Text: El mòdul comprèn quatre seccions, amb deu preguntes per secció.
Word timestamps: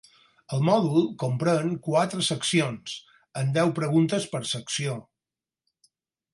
El 0.55 0.61
mòdul 0.69 1.03
comprèn 1.23 1.69
quatre 1.89 2.25
seccions, 2.29 2.97
amb 3.43 3.55
deu 3.61 3.77
preguntes 3.81 4.29
per 4.35 4.45
secció. 4.57 4.99